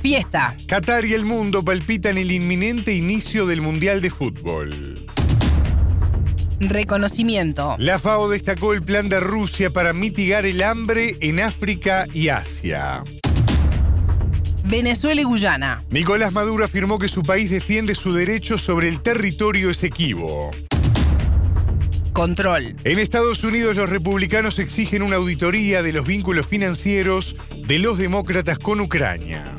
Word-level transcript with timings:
Fiesta. 0.00 0.56
Qatar 0.66 1.04
y 1.04 1.12
el 1.12 1.26
mundo 1.26 1.62
palpitan 1.62 2.16
el 2.16 2.32
inminente 2.32 2.94
inicio 2.94 3.44
del 3.44 3.60
Mundial 3.60 4.00
de 4.00 4.08
Fútbol. 4.08 5.06
Reconocimiento. 6.58 7.76
La 7.78 7.98
FAO 7.98 8.30
destacó 8.30 8.72
el 8.72 8.82
plan 8.82 9.10
de 9.10 9.20
Rusia 9.20 9.70
para 9.70 9.92
mitigar 9.92 10.46
el 10.46 10.62
hambre 10.62 11.16
en 11.20 11.40
África 11.40 12.06
y 12.14 12.28
Asia. 12.28 13.04
Venezuela 14.64 15.20
y 15.20 15.24
Guyana. 15.24 15.82
Nicolás 15.90 16.32
Maduro 16.32 16.64
afirmó 16.64 16.98
que 16.98 17.08
su 17.08 17.22
país 17.22 17.50
defiende 17.50 17.94
su 17.94 18.14
derecho 18.14 18.56
sobre 18.56 18.88
el 18.88 19.02
territorio 19.02 19.68
esequibo. 19.68 20.50
Control. 22.12 22.76
En 22.84 22.98
Estados 22.98 23.44
Unidos 23.44 23.76
los 23.76 23.88
republicanos 23.88 24.58
exigen 24.58 25.02
una 25.02 25.16
auditoría 25.16 25.82
de 25.82 25.92
los 25.92 26.06
vínculos 26.06 26.46
financieros 26.46 27.36
de 27.66 27.78
los 27.78 27.98
demócratas 27.98 28.58
con 28.58 28.80
Ucrania. 28.80 29.56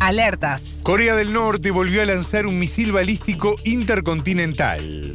Alertas. 0.00 0.80
Corea 0.82 1.14
del 1.14 1.32
Norte 1.34 1.70
volvió 1.70 2.00
a 2.00 2.06
lanzar 2.06 2.46
un 2.46 2.58
misil 2.58 2.90
balístico 2.90 3.54
intercontinental. 3.64 5.14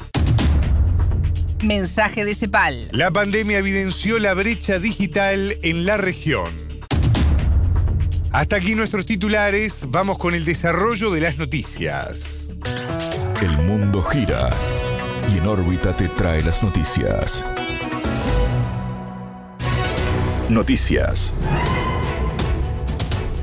Mensaje 1.64 2.24
de 2.24 2.36
CEPAL. 2.36 2.90
La 2.92 3.10
pandemia 3.10 3.58
evidenció 3.58 4.20
la 4.20 4.36
brecha 4.36 4.78
digital 4.78 5.58
en 5.64 5.88
la 5.88 5.98
región. 5.98 6.54
Hasta 8.32 8.58
aquí 8.58 8.76
nuestros 8.76 9.08
titulares, 9.08 9.86
vamos 9.88 10.20
con 10.20 10.36
el 10.36 10.46
desarrollo 10.46 11.10
de 11.10 11.22
las 11.22 11.38
noticias. 11.38 12.48
El 13.42 13.58
mundo 13.64 14.04
gira 14.04 14.52
y 15.34 15.40
en 15.40 15.48
órbita 15.48 15.94
te 15.94 16.10
trae 16.10 16.44
las 16.44 16.62
noticias. 16.62 17.44
Noticias. 20.48 21.34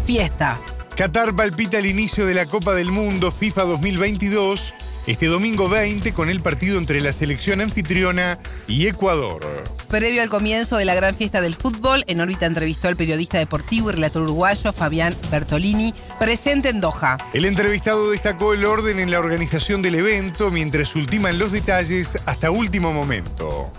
Fiesta. 0.06 0.60
Qatar 0.96 1.34
palpita 1.34 1.78
el 1.78 1.86
inicio 1.86 2.26
de 2.26 2.34
la 2.34 2.46
Copa 2.46 2.74
del 2.74 2.90
Mundo 2.90 3.30
FIFA 3.30 3.64
2022 3.64 4.74
este 5.06 5.26
domingo 5.26 5.68
20 5.68 6.12
con 6.12 6.28
el 6.28 6.40
partido 6.40 6.78
entre 6.78 7.00
la 7.00 7.12
selección 7.12 7.60
anfitriona 7.60 8.38
y 8.68 8.86
Ecuador. 8.86 9.42
Previo 9.88 10.22
al 10.22 10.28
comienzo 10.28 10.76
de 10.76 10.84
la 10.84 10.94
gran 10.94 11.14
fiesta 11.14 11.40
del 11.40 11.54
fútbol, 11.54 12.04
en 12.06 12.20
órbita 12.20 12.46
entrevistó 12.46 12.88
al 12.88 12.96
periodista 12.96 13.38
deportivo 13.38 13.90
y 13.90 13.94
relator 13.94 14.22
uruguayo 14.22 14.72
Fabián 14.72 15.16
Bertolini, 15.30 15.92
presente 16.20 16.68
en 16.68 16.80
Doha. 16.80 17.18
El 17.32 17.46
entrevistado 17.46 18.10
destacó 18.10 18.54
el 18.54 18.64
orden 18.64 19.00
en 19.00 19.10
la 19.10 19.18
organización 19.18 19.82
del 19.82 19.96
evento 19.96 20.50
mientras 20.50 20.94
ultiman 20.94 21.38
los 21.38 21.52
detalles 21.52 22.16
hasta 22.24 22.50
último 22.50 22.92
momento 22.92 23.72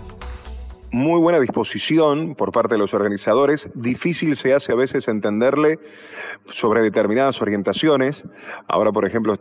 muy 0.94 1.18
buena 1.18 1.40
disposición 1.40 2.36
por 2.36 2.52
parte 2.52 2.74
de 2.74 2.78
los 2.78 2.94
organizadores. 2.94 3.68
Difícil 3.74 4.36
se 4.36 4.54
hace 4.54 4.70
a 4.70 4.76
veces 4.76 5.08
entenderle 5.08 5.80
sobre 6.50 6.82
determinadas 6.82 7.40
orientaciones. 7.40 8.24
Ahora, 8.68 8.92
por 8.92 9.06
ejemplo, 9.06 9.38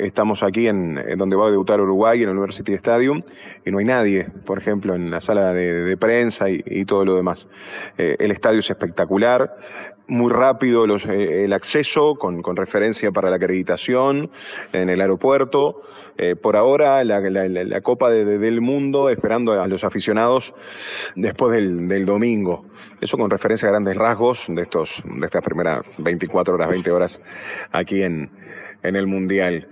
estamos 0.00 0.42
aquí 0.42 0.68
en, 0.68 1.00
donde 1.16 1.36
va 1.36 1.48
a 1.48 1.50
debutar 1.50 1.80
Uruguay, 1.80 2.22
en 2.22 2.28
el 2.28 2.36
University 2.36 2.74
Stadium, 2.74 3.22
y 3.64 3.70
no 3.70 3.78
hay 3.78 3.84
nadie, 3.84 4.26
por 4.44 4.58
ejemplo, 4.58 4.94
en 4.94 5.10
la 5.10 5.20
sala 5.20 5.52
de, 5.52 5.96
prensa 5.96 6.50
y, 6.50 6.84
todo 6.84 7.04
lo 7.04 7.14
demás. 7.16 7.48
Eh, 7.96 8.16
el 8.18 8.30
estadio 8.30 8.60
es 8.60 8.68
espectacular 8.68 9.56
muy 10.06 10.30
rápido 10.30 10.84
eh, 10.84 11.44
el 11.44 11.52
acceso 11.52 12.16
con, 12.16 12.42
referencia 12.56 13.10
para 13.10 13.30
la 13.30 13.36
acreditación 13.36 14.30
en 14.72 14.90
el 14.90 15.00
aeropuerto. 15.00 15.82
Eh, 16.16 16.36
por 16.36 16.56
ahora 16.56 17.02
la, 17.02 17.80
Copa 17.80 18.08
del 18.10 18.60
Mundo 18.60 19.08
esperando 19.08 19.60
a 19.60 19.66
los 19.66 19.82
aficionados 19.82 20.54
después 21.16 21.52
del, 21.52 22.06
domingo. 22.06 22.66
Eso 23.00 23.16
con 23.16 23.30
referencia 23.30 23.68
a 23.68 23.72
grandes 23.72 23.96
rasgos 23.96 24.44
de, 24.48 24.62
estos, 24.62 25.02
de 25.04 25.26
estas 25.26 25.42
primeras 25.42 25.84
24 25.98 26.33
horas, 26.34 26.68
20 26.68 26.90
horas 26.90 27.20
aquí 27.72 28.02
en, 28.02 28.30
en 28.82 28.96
el 28.96 29.06
Mundial. 29.06 29.68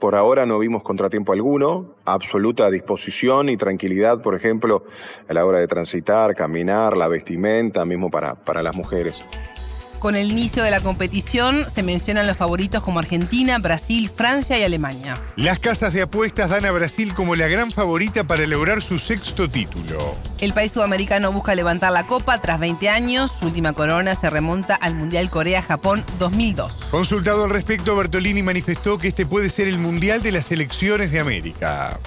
Por 0.00 0.16
ahora 0.16 0.46
no 0.46 0.58
vimos 0.58 0.82
contratiempo 0.82 1.32
alguno, 1.32 1.94
absoluta 2.04 2.70
disposición 2.70 3.48
y 3.48 3.56
tranquilidad, 3.56 4.22
por 4.22 4.34
ejemplo, 4.34 4.84
a 5.28 5.32
la 5.32 5.44
hora 5.44 5.58
de 5.58 5.68
transitar, 5.68 6.34
caminar, 6.34 6.96
la 6.96 7.08
vestimenta, 7.08 7.84
mismo 7.84 8.10
para, 8.10 8.34
para 8.34 8.62
las 8.62 8.74
mujeres. 8.74 9.24
Con 10.04 10.16
el 10.16 10.30
inicio 10.30 10.62
de 10.62 10.70
la 10.70 10.80
competición 10.80 11.64
se 11.74 11.82
mencionan 11.82 12.26
los 12.26 12.36
favoritos 12.36 12.82
como 12.82 12.98
Argentina, 12.98 13.56
Brasil, 13.58 14.10
Francia 14.14 14.58
y 14.58 14.62
Alemania. 14.62 15.16
Las 15.36 15.58
casas 15.58 15.94
de 15.94 16.02
apuestas 16.02 16.50
dan 16.50 16.66
a 16.66 16.72
Brasil 16.72 17.14
como 17.14 17.34
la 17.36 17.48
gran 17.48 17.72
favorita 17.72 18.22
para 18.24 18.46
lograr 18.46 18.82
su 18.82 18.98
sexto 18.98 19.48
título. 19.48 20.14
El 20.42 20.52
país 20.52 20.72
sudamericano 20.72 21.32
busca 21.32 21.54
levantar 21.54 21.90
la 21.90 22.06
copa 22.06 22.38
tras 22.42 22.60
20 22.60 22.86
años. 22.90 23.32
Su 23.32 23.46
última 23.46 23.72
corona 23.72 24.14
se 24.14 24.28
remonta 24.28 24.74
al 24.74 24.94
Mundial 24.94 25.30
Corea-Japón 25.30 26.04
2002. 26.18 26.84
Consultado 26.90 27.44
al 27.44 27.50
respecto, 27.50 27.96
Bertolini 27.96 28.42
manifestó 28.42 28.98
que 28.98 29.08
este 29.08 29.24
puede 29.24 29.48
ser 29.48 29.68
el 29.68 29.78
Mundial 29.78 30.22
de 30.22 30.32
las 30.32 30.44
Selecciones 30.44 31.12
de 31.12 31.20
América 31.20 31.98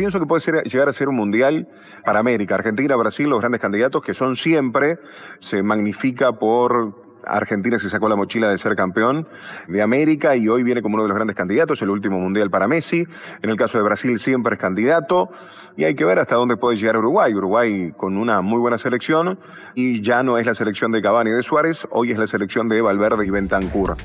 pienso 0.00 0.18
que 0.18 0.24
puede 0.24 0.62
llegar 0.64 0.88
a 0.88 0.94
ser 0.94 1.10
un 1.10 1.16
mundial 1.16 1.68
para 2.06 2.20
América. 2.20 2.54
Argentina, 2.54 2.96
Brasil, 2.96 3.28
los 3.28 3.38
grandes 3.38 3.60
candidatos 3.60 4.02
que 4.02 4.14
son 4.14 4.34
siempre, 4.34 4.98
se 5.40 5.62
magnifica 5.62 6.32
por 6.32 6.94
Argentina 7.26 7.78
se 7.78 7.90
sacó 7.90 8.08
la 8.08 8.16
mochila 8.16 8.48
de 8.48 8.56
ser 8.56 8.74
campeón 8.76 9.28
de 9.68 9.82
América 9.82 10.36
y 10.36 10.48
hoy 10.48 10.62
viene 10.62 10.80
como 10.80 10.94
uno 10.94 11.02
de 11.02 11.10
los 11.10 11.16
grandes 11.16 11.36
candidatos, 11.36 11.82
el 11.82 11.90
último 11.90 12.18
mundial 12.18 12.48
para 12.48 12.66
Messi. 12.66 13.04
En 13.42 13.50
el 13.50 13.58
caso 13.58 13.76
de 13.76 13.84
Brasil 13.84 14.18
siempre 14.18 14.54
es 14.54 14.58
candidato 14.58 15.28
y 15.76 15.84
hay 15.84 15.94
que 15.94 16.06
ver 16.06 16.18
hasta 16.18 16.36
dónde 16.36 16.56
puede 16.56 16.78
llegar 16.78 16.96
Uruguay. 16.96 17.34
Uruguay 17.34 17.92
con 17.94 18.16
una 18.16 18.40
muy 18.40 18.58
buena 18.58 18.78
selección 18.78 19.38
y 19.74 20.00
ya 20.00 20.22
no 20.22 20.38
es 20.38 20.46
la 20.46 20.54
selección 20.54 20.92
de 20.92 21.02
Cavani 21.02 21.28
y 21.28 21.34
de 21.34 21.42
Suárez, 21.42 21.86
hoy 21.90 22.10
es 22.10 22.16
la 22.16 22.26
selección 22.26 22.70
de 22.70 22.80
Valverde 22.80 23.26
y 23.26 23.30
Bentancur. 23.30 23.96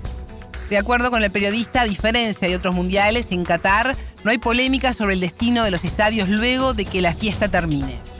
De 0.69 0.77
acuerdo 0.77 1.11
con 1.11 1.23
el 1.23 1.31
periodista, 1.31 1.81
a 1.81 1.85
diferencia 1.85 2.47
de 2.47 2.55
otros 2.55 2.73
mundiales, 2.73 3.27
en 3.31 3.43
Qatar 3.43 3.95
no 4.23 4.31
hay 4.31 4.39
polémica 4.39 4.93
sobre 4.93 5.13
el 5.13 5.19
destino 5.19 5.63
de 5.63 5.71
los 5.71 5.83
estadios 5.85 6.27
luego 6.27 6.73
de 6.73 6.85
que 6.85 7.01
la 7.01 7.13
fiesta 7.13 7.49
termine. 7.49 8.14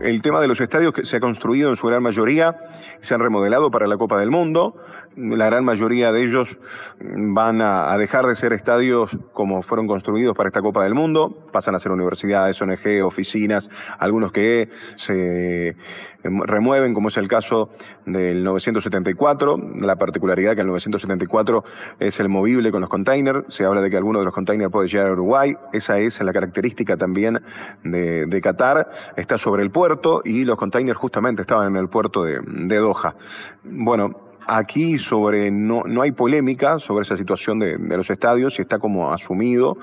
El 0.00 0.20
tema 0.20 0.42
de 0.42 0.48
los 0.48 0.60
estadios 0.60 0.92
que 0.92 1.06
se 1.06 1.16
ha 1.16 1.20
construido 1.20 1.70
en 1.70 1.76
su 1.76 1.86
gran 1.86 2.02
mayoría, 2.02 2.56
se 3.00 3.14
han 3.14 3.20
remodelado 3.20 3.70
para 3.70 3.86
la 3.86 3.96
Copa 3.96 4.18
del 4.18 4.30
Mundo. 4.30 4.76
La 5.16 5.46
gran 5.46 5.64
mayoría 5.64 6.12
de 6.12 6.22
ellos 6.22 6.58
van 7.00 7.62
a, 7.62 7.96
dejar 7.96 8.26
de 8.26 8.34
ser 8.34 8.52
estadios 8.52 9.16
como 9.32 9.62
fueron 9.62 9.86
construidos 9.86 10.36
para 10.36 10.48
esta 10.48 10.60
Copa 10.60 10.84
del 10.84 10.92
Mundo. 10.92 11.48
Pasan 11.50 11.74
a 11.74 11.78
ser 11.78 11.92
universidades, 11.92 12.60
ONG, 12.60 13.02
oficinas, 13.02 13.70
algunos 13.98 14.32
que 14.32 14.68
se 14.96 15.68
em, 15.68 16.42
remueven, 16.42 16.92
como 16.92 17.08
es 17.08 17.16
el 17.16 17.28
caso 17.28 17.70
del 18.04 18.44
974. 18.44 19.56
La 19.80 19.96
particularidad 19.96 20.54
que 20.54 20.60
el 20.60 20.66
974 20.66 21.64
es 22.00 22.20
el 22.20 22.28
movible 22.28 22.70
con 22.70 22.82
los 22.82 22.90
containers. 22.90 23.46
Se 23.48 23.64
habla 23.64 23.80
de 23.80 23.88
que 23.88 23.96
alguno 23.96 24.18
de 24.18 24.26
los 24.26 24.34
containers 24.34 24.70
puede 24.70 24.88
llegar 24.88 25.06
a 25.06 25.12
Uruguay. 25.12 25.56
Esa 25.72 25.98
es 25.98 26.20
la 26.20 26.34
característica 26.34 26.98
también 26.98 27.40
de, 27.82 28.26
de 28.26 28.40
Qatar. 28.42 28.90
Está 29.16 29.38
sobre 29.38 29.62
el 29.62 29.70
puerto 29.70 29.85
y 30.24 30.44
los 30.44 30.58
containers 30.58 30.98
justamente 30.98 31.42
estaban 31.42 31.68
en 31.68 31.76
el 31.76 31.88
puerto 31.88 32.24
de, 32.24 32.40
Doha. 32.78 33.14
Bueno, 33.64 34.10
aquí 34.46 34.98
sobre 34.98 35.50
no, 35.50 35.82
no, 35.86 36.02
hay 36.02 36.12
polémica 36.12 36.78
sobre 36.78 37.02
esa 37.02 37.16
situación 37.16 37.58
de, 37.58 37.78
los 37.78 38.10
estadios 38.10 38.58
y 38.58 38.62
está 38.62 38.78
como 38.78 39.12
asumido 39.12 39.76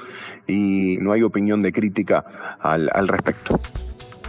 y 0.48 0.98
no 1.00 1.12
hay 1.12 1.24
opinión 1.24 1.62
de 1.62 1.72
crítica 1.72 2.58
al, 2.60 2.90
al 2.94 3.08
respecto. 3.08 3.60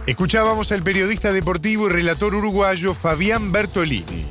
Escuchábamos 0.05 0.71
al 0.71 0.83
periodista 0.83 1.31
deportivo 1.31 1.87
y 1.87 1.91
relator 1.91 2.35
uruguayo 2.35 2.93
Fabián 2.93 3.51
Bertolini. 3.51 4.25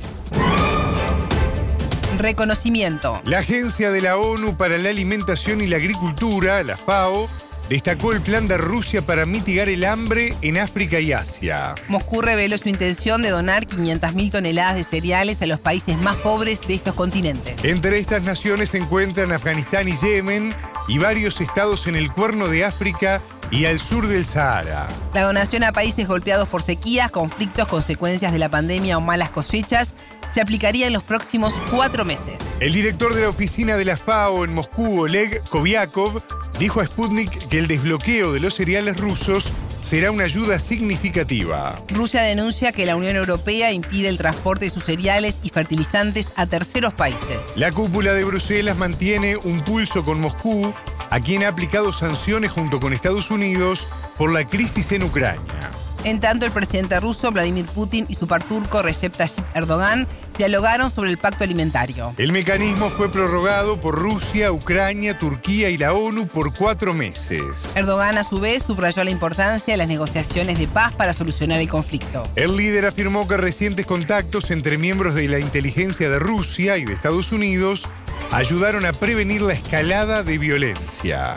Reconocimiento. 2.19 3.21
La 3.25 3.39
Agencia 3.41 3.91
de 3.91 4.01
la 4.01 4.17
ONU 4.17 4.57
para 4.57 4.79
la 4.79 4.91
Alimentación 4.91 5.61
y 5.61 5.67
la 5.67 5.77
Agricultura, 5.77 6.63
la 6.63 6.77
FAO, 6.77 7.29
destacó 7.69 8.13
el 8.13 8.21
plan 8.21 8.49
de 8.49 8.59
Rusia 8.59 9.05
para 9.05 9.27
mitigar 9.27 9.69
el 9.69 9.85
hambre 9.85 10.35
en 10.43 10.59
África 10.59 11.01
y 11.01 11.13
Asia. 11.13 11.75
Moscú 11.89 12.21
reveló 12.21 12.57
su 12.59 12.69
intención 12.69 13.23
de 13.23 13.31
donar 13.31 13.67
500.000 13.67 14.31
toneladas 14.31 14.77
de 14.77 14.85
cereales 14.85 15.41
a 15.43 15.47
los 15.47 15.61
países 15.61 15.97
más 15.99 16.17
pobres 16.17 16.61
de 16.67 16.75
estos 16.75 16.95
continentes. 16.95 17.63
Entre 17.65 17.99
estas 17.99 18.23
naciones 18.23 18.71
se 18.71 18.79
encuentran 18.79 19.33
Afganistán 19.33 19.89
y 19.89 19.97
Yemen 19.97 20.55
y 20.89 20.99
varios 20.99 21.41
estados 21.41 21.87
en 21.87 21.97
el 21.97 22.11
cuerno 22.11 22.49
de 22.49 22.65
África 22.65 23.21
y 23.51 23.67
al 23.67 23.79
sur 23.79 24.07
del 24.07 24.25
Sahara. 24.25 24.89
La 25.15 25.23
donación 25.23 25.65
a 25.65 25.73
países 25.73 26.09
golpeados 26.09 26.49
por 26.49 26.63
sequías, 26.63 27.11
conflictos, 27.11 27.69
consecuencias 27.69 28.33
de 28.33 28.39
la 28.39 28.49
pandemia 28.49 28.99
o 28.99 29.01
malas 29.01 29.31
cosechas 29.31 29.95
se 30.33 30.41
aplicaría 30.41 30.89
en 30.89 30.93
los 30.93 31.05
próximos 31.05 31.55
cuatro 31.71 32.05
meses. 32.05 32.57
El 32.59 32.73
director 32.73 33.15
de 33.15 33.23
la 33.23 33.29
oficina 33.29 33.77
de 33.77 33.85
la 33.85 33.97
FAO 33.97 34.45
en 34.45 34.53
Moscú, 34.53 35.03
Oleg 35.03 35.41
Kovyakov, 35.49 36.21
dijo 36.59 36.81
a 36.81 36.87
Sputnik 36.87 37.49
que 37.49 37.59
el 37.59 37.67
desbloqueo 37.67 38.33
de 38.33 38.41
los 38.41 38.55
cereales 38.55 38.99
rusos 38.99 39.53
será 39.83 40.11
una 40.11 40.25
ayuda 40.25 40.59
significativa. 40.59 41.83
Rusia 41.89 42.23
denuncia 42.23 42.73
que 42.73 42.87
la 42.87 42.97
Unión 42.97 43.17
Europea 43.17 43.71
impide 43.71 44.09
el 44.09 44.17
transporte 44.17 44.65
de 44.65 44.71
sus 44.71 44.85
cereales 44.85 45.37
y 45.43 45.51
fertilizantes 45.51 46.33
a 46.37 46.47
terceros 46.47 46.95
países. 46.95 47.39
La 47.55 47.71
cúpula 47.71 48.15
de 48.15 48.25
Bruselas 48.25 48.79
mantiene 48.79 49.37
un 49.37 49.61
pulso 49.61 50.05
con 50.05 50.21
Moscú, 50.21 50.73
a 51.11 51.21
quien 51.21 51.45
ha 51.45 51.49
aplicado 51.49 51.93
sanciones 51.93 52.51
junto 52.51 52.81
con 52.81 52.95
Estados 52.95 53.31
Unidos 53.31 53.87
por 54.17 54.33
la 54.33 54.47
crisis 54.47 54.91
en 54.93 55.03
Ucrania. 55.03 55.74
En 56.05 56.21
tanto, 56.21 56.45
el 56.45 56.53
presidente 56.53 57.01
ruso 57.01 57.33
Vladimir 57.33 57.65
Putin 57.65 58.05
y 58.09 58.15
su 58.15 58.27
par 58.27 58.45
turco 58.45 58.83
Recep 58.83 59.17
Tayyip 59.17 59.45
Erdogan 59.55 60.07
dialogaron 60.37 60.91
sobre 60.91 61.11
el 61.11 61.17
pacto 61.17 61.45
alimentario. 61.45 62.13
El 62.19 62.31
mecanismo 62.31 62.91
fue 62.91 63.11
prorrogado 63.11 63.81
por 63.81 63.95
Rusia, 63.95 64.53
Ucrania, 64.53 65.19
Turquía 65.19 65.71
y 65.71 65.79
la 65.79 65.95
ONU 65.95 66.27
por 66.27 66.55
cuatro 66.55 66.93
meses. 66.93 67.71
Erdogan, 67.75 68.19
a 68.19 68.25
su 68.25 68.39
vez, 68.39 68.63
subrayó 68.67 69.03
la 69.03 69.11
importancia 69.11 69.73
de 69.73 69.79
las 69.79 69.89
negociaciones 69.89 70.59
de 70.59 70.69
paz 70.69 70.93
para 70.93 71.15
solucionar 71.15 71.61
el 71.61 71.71
conflicto. 71.71 72.29
El 72.37 72.57
líder 72.57 72.85
afirmó 72.85 73.27
que 73.27 73.39
recientes 73.39 73.87
contactos 73.87 74.51
entre 74.51 74.77
miembros 74.77 75.15
de 75.15 75.27
la 75.29 75.39
inteligencia 75.39 76.11
de 76.11 76.19
Rusia 76.19 76.77
y 76.77 76.85
de 76.85 76.93
Estados 76.93 77.33
Unidos 77.33 77.89
ayudaron 78.31 78.85
a 78.85 78.93
prevenir 78.93 79.41
la 79.41 79.55
escalada 79.55 80.23
de 80.23 80.37
violencia. 80.37 81.37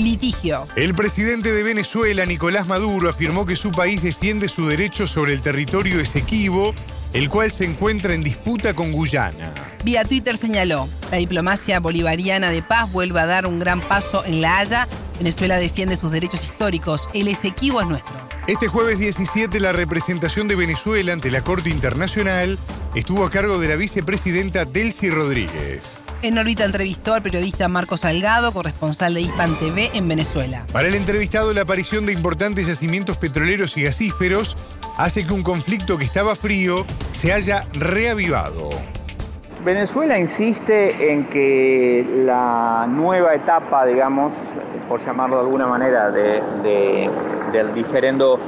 Litigio. 0.00 0.66
El 0.76 0.94
presidente 0.94 1.52
de 1.52 1.62
Venezuela, 1.62 2.26
Nicolás 2.26 2.66
Maduro, 2.66 3.08
afirmó 3.08 3.46
que 3.46 3.56
su 3.56 3.70
país 3.70 4.02
defiende 4.02 4.48
su 4.48 4.66
derecho 4.66 5.06
sobre 5.06 5.32
el 5.32 5.42
territorio 5.42 6.00
Esequibo, 6.00 6.74
el 7.12 7.28
cual 7.28 7.50
se 7.50 7.64
encuentra 7.64 8.14
en 8.14 8.22
disputa 8.22 8.74
con 8.74 8.92
Guyana. 8.92 9.52
Vía 9.84 10.04
Twitter 10.04 10.36
señaló, 10.36 10.88
la 11.10 11.18
diplomacia 11.18 11.80
bolivariana 11.80 12.50
de 12.50 12.62
paz 12.62 12.90
vuelve 12.92 13.20
a 13.20 13.26
dar 13.26 13.46
un 13.46 13.58
gran 13.58 13.80
paso 13.80 14.24
en 14.24 14.40
La 14.40 14.58
Haya. 14.58 14.88
Venezuela 15.18 15.56
defiende 15.58 15.96
sus 15.96 16.10
derechos 16.10 16.42
históricos. 16.44 17.08
El 17.14 17.28
Esequibo 17.28 17.80
es 17.80 17.88
nuestro. 17.88 18.19
Este 18.50 18.66
jueves 18.66 18.98
17 18.98 19.60
la 19.60 19.70
representación 19.70 20.48
de 20.48 20.56
Venezuela 20.56 21.12
ante 21.12 21.30
la 21.30 21.42
Corte 21.42 21.70
Internacional 21.70 22.58
estuvo 22.96 23.24
a 23.24 23.30
cargo 23.30 23.60
de 23.60 23.68
la 23.68 23.76
vicepresidenta 23.76 24.64
Delcy 24.64 25.08
Rodríguez. 25.08 26.02
En 26.22 26.36
órbita 26.36 26.64
entrevistó 26.64 27.14
al 27.14 27.22
periodista 27.22 27.68
Marco 27.68 27.96
Salgado, 27.96 28.52
corresponsal 28.52 29.14
de 29.14 29.20
Hispan 29.20 29.56
TV 29.60 29.90
en 29.94 30.08
Venezuela. 30.08 30.66
Para 30.72 30.88
el 30.88 30.96
entrevistado, 30.96 31.54
la 31.54 31.62
aparición 31.62 32.06
de 32.06 32.12
importantes 32.12 32.66
yacimientos 32.66 33.18
petroleros 33.18 33.76
y 33.76 33.84
gasíferos 33.84 34.56
hace 34.96 35.24
que 35.24 35.32
un 35.32 35.44
conflicto 35.44 35.96
que 35.96 36.04
estaba 36.04 36.34
frío 36.34 36.84
se 37.12 37.32
haya 37.32 37.68
reavivado. 37.72 38.70
Venezuela 39.64 40.18
insiste 40.18 41.12
en 41.12 41.26
que 41.26 42.04
la 42.24 42.88
nueva 42.88 43.32
etapa, 43.32 43.86
digamos, 43.86 44.32
por 44.88 44.98
llamarlo 44.98 45.36
de 45.36 45.42
alguna 45.42 45.66
manera, 45.68 46.10
del 47.52 47.74
diferendo 47.74 48.38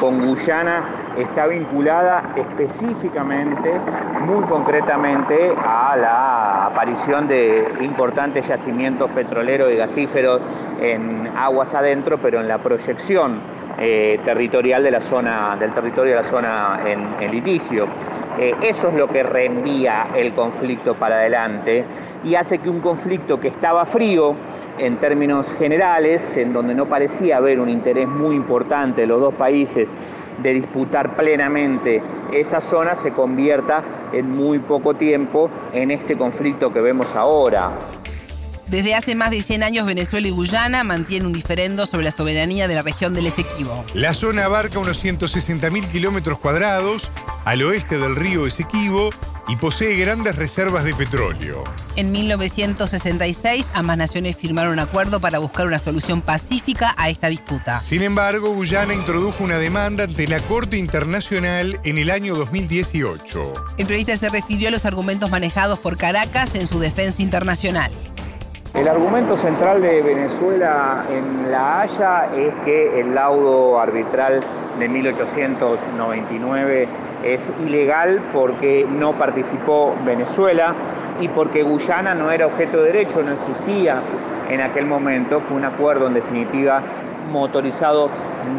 con 0.00 0.24
Guyana 0.26 0.82
está 1.18 1.46
vinculada 1.46 2.32
específicamente, 2.36 3.72
muy 4.22 4.44
concretamente, 4.44 5.52
a 5.56 5.96
la 5.96 6.66
aparición 6.66 7.26
de 7.28 7.74
importantes 7.80 8.46
yacimientos 8.46 9.10
petroleros 9.10 9.70
y 9.72 9.76
gasíferos 9.76 10.40
en 10.80 11.28
aguas 11.36 11.74
adentro, 11.74 12.18
pero 12.18 12.40
en 12.40 12.48
la 12.48 12.58
proyección 12.58 13.40
eh, 13.82 14.20
territorial 14.26 14.82
de 14.82 14.90
la 14.90 15.00
zona, 15.00 15.56
del 15.58 15.72
territorio 15.72 16.12
de 16.12 16.20
la 16.20 16.24
zona 16.26 16.80
en, 16.86 17.30
litigio. 17.30 17.86
Eh, 18.38 18.54
eso 18.62 18.88
es 18.88 18.94
lo 18.94 19.08
que 19.08 19.22
reenvía 19.22 20.08
el 20.14 20.34
conflicto 20.34 20.96
para 20.96 21.16
adelante 21.16 21.84
y 22.22 22.34
hace 22.34 22.58
que 22.58 22.68
un 22.68 22.80
conflicto 22.80 23.40
que 23.40 23.48
estaba 23.48 23.86
frío 23.86 24.34
en 24.76 24.96
términos 24.96 25.52
generales, 25.58 26.36
en 26.36 26.52
donde 26.52 26.74
no 26.74 26.86
parecía 26.86 27.38
haber 27.38 27.58
un 27.58 27.70
interés 27.70 28.06
muy 28.06 28.36
importante 28.36 29.00
de 29.00 29.06
los 29.06 29.18
dos 29.18 29.34
países 29.34 29.90
de 30.42 30.52
disputar 30.52 31.16
plenamente 31.16 32.02
esa 32.32 32.60
zona, 32.60 32.94
se 32.94 33.12
convierta 33.12 33.82
en 34.12 34.30
muy 34.30 34.58
poco 34.58 34.92
tiempo 34.92 35.48
en 35.72 35.90
este 35.90 36.18
conflicto 36.18 36.70
que 36.70 36.82
vemos 36.82 37.16
ahora. 37.16 37.70
Desde 38.70 38.94
hace 38.94 39.16
más 39.16 39.32
de 39.32 39.42
100 39.42 39.64
años 39.64 39.84
Venezuela 39.84 40.28
y 40.28 40.30
Guyana 40.30 40.84
mantienen 40.84 41.26
un 41.26 41.32
diferendo 41.32 41.86
sobre 41.86 42.04
la 42.04 42.12
soberanía 42.12 42.68
de 42.68 42.76
la 42.76 42.82
región 42.82 43.14
del 43.14 43.26
Esequibo. 43.26 43.84
La 43.94 44.14
zona 44.14 44.44
abarca 44.44 44.78
unos 44.78 45.04
160.000 45.04 45.90
kilómetros 45.90 46.38
cuadrados 46.38 47.10
al 47.44 47.62
oeste 47.62 47.98
del 47.98 48.14
río 48.14 48.46
Esequibo 48.46 49.10
y 49.48 49.56
posee 49.56 49.96
grandes 49.96 50.36
reservas 50.36 50.84
de 50.84 50.94
petróleo. 50.94 51.64
En 51.96 52.12
1966, 52.12 53.66
ambas 53.74 53.98
naciones 53.98 54.36
firmaron 54.36 54.74
un 54.74 54.78
acuerdo 54.78 55.18
para 55.20 55.40
buscar 55.40 55.66
una 55.66 55.80
solución 55.80 56.22
pacífica 56.22 56.94
a 56.96 57.10
esta 57.10 57.26
disputa. 57.26 57.82
Sin 57.82 58.02
embargo, 58.02 58.54
Guyana 58.54 58.94
introdujo 58.94 59.42
una 59.42 59.58
demanda 59.58 60.04
ante 60.04 60.28
la 60.28 60.38
Corte 60.42 60.78
Internacional 60.78 61.80
en 61.82 61.98
el 61.98 62.10
año 62.10 62.36
2018. 62.36 63.54
El 63.78 63.86
periodista 63.86 64.16
se 64.16 64.30
refirió 64.30 64.68
a 64.68 64.70
los 64.70 64.84
argumentos 64.84 65.30
manejados 65.30 65.80
por 65.80 65.96
Caracas 65.96 66.54
en 66.54 66.68
su 66.68 66.78
defensa 66.78 67.20
internacional. 67.20 67.90
El 68.74 68.86
argumento 68.86 69.36
central 69.36 69.82
de 69.82 70.00
Venezuela 70.00 71.04
en 71.10 71.50
La 71.50 71.80
Haya 71.80 72.26
es 72.36 72.54
que 72.64 73.00
el 73.00 73.16
laudo 73.16 73.80
arbitral 73.80 74.40
de 74.78 74.88
1899 74.88 76.86
es 77.24 77.50
ilegal 77.66 78.20
porque 78.32 78.86
no 78.88 79.12
participó 79.12 79.92
Venezuela 80.06 80.72
y 81.20 81.26
porque 81.28 81.64
Guyana 81.64 82.14
no 82.14 82.30
era 82.30 82.46
objeto 82.46 82.78
de 82.78 82.92
derecho, 82.92 83.22
no 83.22 83.32
existía 83.32 83.96
en 84.48 84.60
aquel 84.60 84.86
momento. 84.86 85.40
Fue 85.40 85.56
un 85.56 85.64
acuerdo 85.64 86.06
en 86.06 86.14
definitiva 86.14 86.80
motorizado 87.32 88.08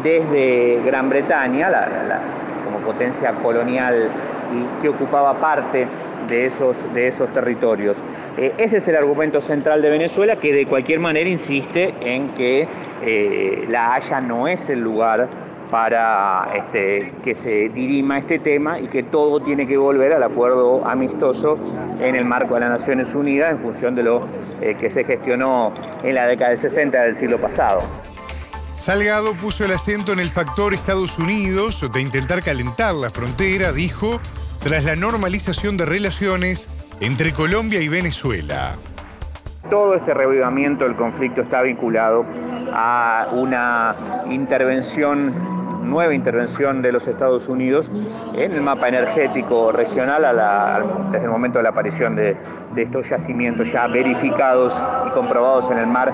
desde 0.02 0.82
Gran 0.84 1.08
Bretaña, 1.08 1.70
como 2.64 2.76
potencia 2.78 3.32
colonial 3.42 4.10
que 4.82 4.90
ocupaba 4.90 5.32
parte 5.34 5.86
de 6.28 6.46
esos, 6.46 6.84
de 6.94 7.08
esos 7.08 7.32
territorios. 7.32 8.02
Eh, 8.36 8.52
ese 8.58 8.78
es 8.78 8.88
el 8.88 8.96
argumento 8.96 9.40
central 9.40 9.82
de 9.82 9.90
Venezuela, 9.90 10.36
que 10.36 10.52
de 10.52 10.66
cualquier 10.66 11.00
manera 11.00 11.28
insiste 11.28 11.94
en 12.00 12.28
que 12.30 12.68
eh, 13.02 13.64
La 13.68 13.94
Haya 13.94 14.20
no 14.20 14.48
es 14.48 14.68
el 14.68 14.80
lugar 14.80 15.28
para 15.70 16.50
este, 16.54 17.14
que 17.24 17.34
se 17.34 17.70
dirima 17.70 18.18
este 18.18 18.38
tema 18.38 18.78
y 18.78 18.88
que 18.88 19.02
todo 19.02 19.40
tiene 19.40 19.66
que 19.66 19.78
volver 19.78 20.12
al 20.12 20.22
acuerdo 20.22 20.86
amistoso 20.86 21.56
en 21.98 22.14
el 22.14 22.26
marco 22.26 22.54
de 22.54 22.60
las 22.60 22.70
Naciones 22.70 23.14
Unidas 23.14 23.52
en 23.52 23.58
función 23.58 23.94
de 23.94 24.02
lo 24.02 24.26
eh, 24.60 24.76
que 24.78 24.90
se 24.90 25.02
gestionó 25.02 25.72
en 26.02 26.14
la 26.14 26.26
década 26.26 26.50
del 26.50 26.58
60 26.58 27.02
del 27.02 27.14
siglo 27.14 27.38
pasado. 27.38 27.80
Salgado 28.76 29.32
puso 29.34 29.64
el 29.64 29.72
acento 29.72 30.12
en 30.12 30.20
el 30.20 30.28
factor 30.28 30.74
Estados 30.74 31.18
Unidos 31.18 31.88
de 31.90 32.00
intentar 32.02 32.42
calentar 32.42 32.92
la 32.94 33.08
frontera, 33.08 33.72
dijo, 33.72 34.20
tras 34.64 34.84
la 34.84 34.94
normalización 34.94 35.76
de 35.76 35.86
relaciones 35.86 36.68
entre 37.00 37.32
Colombia 37.32 37.80
y 37.80 37.88
Venezuela. 37.88 38.76
Todo 39.68 39.94
este 39.94 40.14
revivamiento 40.14 40.84
del 40.84 40.94
conflicto 40.94 41.40
está 41.40 41.62
vinculado 41.62 42.24
a 42.72 43.28
una 43.32 43.94
intervención, 44.30 45.32
nueva 45.82 46.14
intervención 46.14 46.80
de 46.80 46.92
los 46.92 47.08
Estados 47.08 47.48
Unidos 47.48 47.90
en 48.34 48.52
el 48.52 48.60
mapa 48.60 48.88
energético 48.88 49.72
regional 49.72 50.22
desde 51.10 51.24
el 51.24 51.30
momento 51.30 51.58
de 51.58 51.64
la 51.64 51.70
aparición 51.70 52.14
de, 52.14 52.36
de 52.74 52.82
estos 52.82 53.08
yacimientos 53.08 53.72
ya 53.72 53.88
verificados 53.88 54.80
y 55.08 55.10
comprobados 55.10 55.70
en 55.72 55.78
el 55.78 55.86
mar 55.88 56.12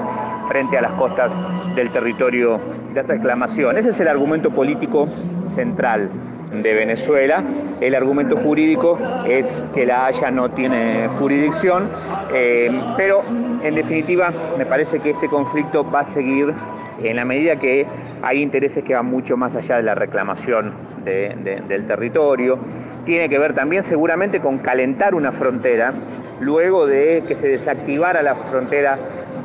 frente 0.49 0.79
a 0.79 0.83
las 0.83 0.93
costas 0.93 1.33
del 1.75 1.91
territorio 1.91 2.59
de 2.95 3.03
reclamación. 3.03 3.77
Ese 3.77 3.91
es 3.91 4.01
el 4.01 4.09
argumento 4.09 4.51
político 4.51 5.07
central 5.07 6.11
de 6.53 6.75
Venezuela. 6.75 7.43
El 7.81 7.95
argumento 7.95 8.37
jurídico 8.37 8.99
es 9.27 9.65
que 9.75 9.87
la 9.87 10.07
Haya 10.07 10.31
no 10.31 10.51
tiene 10.51 11.09
jurisdicción, 11.19 11.89
eh, 12.35 12.71
pero 12.97 13.21
en 13.63 13.75
definitiva 13.75 14.33
me 14.57 14.67
parece 14.67 15.01
que 15.01 15.11
este 15.11 15.29
conflicto 15.29 15.89
va 15.89 16.01
a 16.01 16.05
seguir 16.05 16.55
en 17.03 17.17
la 17.17 17.25
medida 17.25 17.57
que 17.57 17.87
hay 18.23 18.43
intereses 18.43 18.83
que 18.83 18.95
van 18.95 19.07
mucho 19.07 19.37
más 19.37 19.55
allá 19.55 19.77
de 19.77 19.83
la 19.83 19.95
reclamación 19.95 20.73
del 21.05 21.87
territorio. 21.87 22.59
Tiene 23.07 23.29
que 23.29 23.39
ver 23.39 23.55
también 23.55 23.83
seguramente 23.83 24.41
con 24.41 24.59
calentar 24.59 25.15
una 25.15 25.33
frontera 25.33 25.95
luego 26.41 26.87
de 26.87 27.23
que 27.27 27.35
se 27.35 27.49
desactivara 27.49 28.23
la 28.23 28.35
frontera 28.35 28.99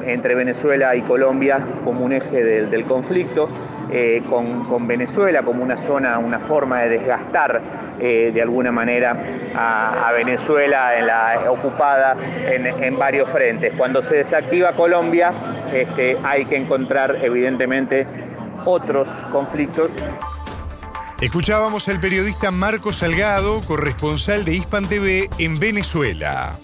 entre 0.06 0.36
Venezuela 0.36 0.96
y 0.96 1.02
Colombia 1.02 1.60
como 1.84 2.04
un 2.04 2.14
eje 2.14 2.44
del, 2.44 2.84
conflicto, 2.84 3.48
eh, 3.92 4.22
con, 4.30 4.88
Venezuela 4.88 5.44
como 5.44 5.64
una 5.64 5.78
zona, 5.78 6.18
una 6.20 6.40
forma 6.40 6.82
de 6.82 6.90
desgastar 6.90 7.62
eh, 8.00 8.32
de 8.34 8.42
alguna 8.42 8.72
manera 8.72 9.18
a, 9.56 10.12
Venezuela 10.14 10.98
en 10.98 11.08
la, 11.08 11.52
ocupada 11.52 12.16
en, 12.46 12.98
varios 12.98 13.30
frentes. 13.30 13.74
Cuando 13.78 14.02
se 14.02 14.16
desactiva 14.16 14.74
Colombia 14.74 15.32
este, 15.74 16.18
hay 16.24 16.46
que 16.46 16.58
encontrar 16.58 17.18
evidentemente 17.22 18.06
otros 18.66 19.10
conflictos 19.32 19.92
Escuchábamos 21.24 21.88
al 21.88 22.02
periodista 22.02 22.52
Marco 22.52 22.92
Salgado, 22.92 23.62
corresponsal 23.62 24.44
de 24.44 24.56
Hispan 24.56 24.90
TV 24.90 25.30
en 25.38 25.58
Venezuela. 25.58 26.60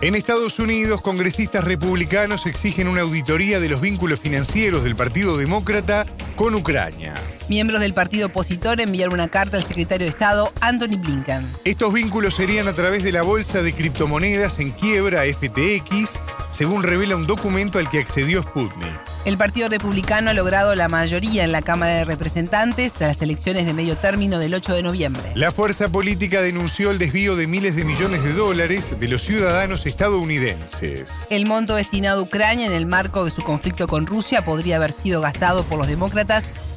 En 0.00 0.14
Estados 0.14 0.60
Unidos, 0.60 1.00
congresistas 1.00 1.64
republicanos 1.64 2.46
exigen 2.46 2.86
una 2.86 3.00
auditoría 3.00 3.58
de 3.58 3.68
los 3.68 3.80
vínculos 3.80 4.20
financieros 4.20 4.84
del 4.84 4.94
Partido 4.94 5.36
Demócrata 5.36 6.06
con 6.40 6.54
Ucrania. 6.54 7.16
Miembros 7.50 7.82
del 7.82 7.92
partido 7.92 8.28
opositor 8.28 8.80
enviaron 8.80 9.12
una 9.12 9.28
carta 9.28 9.58
al 9.58 9.62
secretario 9.66 10.06
de 10.06 10.10
Estado, 10.10 10.50
Anthony 10.62 10.96
Blinken. 10.96 11.46
Estos 11.66 11.92
vínculos 11.92 12.36
serían 12.36 12.66
a 12.66 12.72
través 12.72 13.02
de 13.02 13.12
la 13.12 13.20
bolsa 13.20 13.62
de 13.62 13.74
criptomonedas 13.74 14.58
en 14.58 14.70
quiebra 14.70 15.24
FTX, 15.24 16.18
según 16.50 16.82
revela 16.82 17.16
un 17.16 17.26
documento 17.26 17.78
al 17.78 17.90
que 17.90 17.98
accedió 17.98 18.42
Sputnik. 18.42 19.10
El 19.26 19.36
Partido 19.36 19.68
Republicano 19.68 20.30
ha 20.30 20.32
logrado 20.32 20.74
la 20.74 20.88
mayoría 20.88 21.44
en 21.44 21.52
la 21.52 21.60
Cámara 21.60 21.92
de 21.92 22.04
Representantes 22.06 22.92
tras 22.92 23.16
las 23.16 23.22
elecciones 23.22 23.66
de 23.66 23.74
medio 23.74 23.94
término 23.98 24.38
del 24.38 24.54
8 24.54 24.72
de 24.72 24.82
noviembre. 24.82 25.32
La 25.34 25.50
fuerza 25.50 25.90
política 25.90 26.40
denunció 26.40 26.90
el 26.90 26.98
desvío 26.98 27.36
de 27.36 27.46
miles 27.46 27.76
de 27.76 27.84
millones 27.84 28.22
de 28.22 28.32
dólares 28.32 28.98
de 28.98 29.08
los 29.08 29.20
ciudadanos 29.20 29.84
estadounidenses. 29.84 31.10
El 31.28 31.44
monto 31.44 31.74
destinado 31.74 32.20
a 32.20 32.22
Ucrania 32.22 32.64
en 32.64 32.72
el 32.72 32.86
marco 32.86 33.26
de 33.26 33.30
su 33.30 33.42
conflicto 33.42 33.86
con 33.88 34.06
Rusia 34.06 34.42
podría 34.42 34.76
haber 34.76 34.92
sido 34.92 35.20
gastado 35.20 35.64
por 35.64 35.76
los 35.76 35.86
demócratas 35.86 36.29